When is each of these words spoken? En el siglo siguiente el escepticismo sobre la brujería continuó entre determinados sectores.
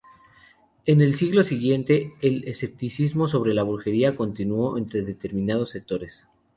En 0.87 0.99
el 0.99 1.13
siglo 1.13 1.43
siguiente 1.43 2.11
el 2.21 2.43
escepticismo 2.47 3.27
sobre 3.27 3.53
la 3.53 3.61
brujería 3.61 4.15
continuó 4.15 4.79
entre 4.79 5.03
determinados 5.03 5.69
sectores. 5.69 6.25